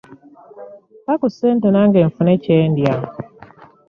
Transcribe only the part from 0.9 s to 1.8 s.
Mpa ku ssente